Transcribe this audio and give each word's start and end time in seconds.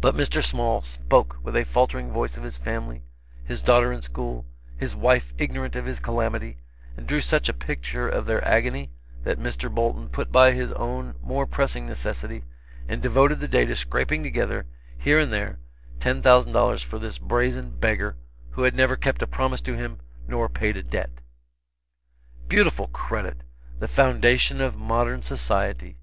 But 0.00 0.16
Mr. 0.16 0.42
Small 0.42 0.82
spoke 0.82 1.36
with 1.40 1.54
a 1.56 1.62
faltering 1.62 2.10
voice 2.10 2.36
of 2.36 2.42
his 2.42 2.58
family, 2.58 3.04
his 3.44 3.62
daughter 3.62 3.92
in 3.92 4.02
school, 4.02 4.44
his 4.76 4.96
wife 4.96 5.32
ignorant 5.38 5.76
of 5.76 5.86
his 5.86 6.00
calamity, 6.00 6.56
and 6.96 7.06
drew 7.06 7.20
such 7.20 7.48
a 7.48 7.52
picture 7.52 8.08
of 8.08 8.26
their 8.26 8.44
agony, 8.44 8.90
that 9.22 9.38
Mr. 9.38 9.72
Bolton 9.72 10.08
put 10.08 10.32
by 10.32 10.50
his 10.50 10.72
own 10.72 11.14
more 11.22 11.46
pressing 11.46 11.86
necessity, 11.86 12.42
and 12.88 13.00
devoted 13.00 13.38
the 13.38 13.46
day 13.46 13.64
to 13.64 13.76
scraping 13.76 14.24
together, 14.24 14.66
here 14.98 15.20
and 15.20 15.32
there, 15.32 15.60
ten 16.00 16.22
thousand 16.22 16.50
dollars 16.50 16.82
for 16.82 16.98
this 16.98 17.16
brazen 17.16 17.70
beggar, 17.70 18.16
who 18.50 18.62
had 18.64 18.74
never 18.74 18.96
kept 18.96 19.22
a 19.22 19.28
promise 19.28 19.60
to 19.60 19.76
him 19.76 20.00
nor 20.26 20.48
paid 20.48 20.76
a 20.76 20.82
debt. 20.82 21.20
Beautiful 22.48 22.88
credit! 22.88 23.42
The 23.78 23.86
foundation 23.86 24.60
of 24.60 24.74
modern 24.74 25.22
society. 25.22 25.98